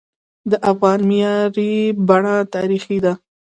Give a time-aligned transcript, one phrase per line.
[0.51, 1.71] د افغان معماری
[2.07, 3.13] بڼه تاریخي ده.